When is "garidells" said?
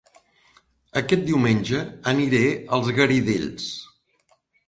3.01-3.67